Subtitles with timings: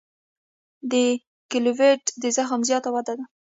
[0.91, 0.93] د
[1.51, 3.25] کیلویډ د زخم زیاته وده ده.